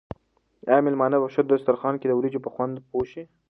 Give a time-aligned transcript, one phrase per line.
[0.71, 3.23] آیا مېلمانه به په دسترخوان کې د وریجو په خوند پوه شي؟